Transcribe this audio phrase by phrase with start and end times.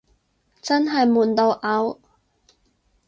[0.63, 1.99] 真係悶到嘔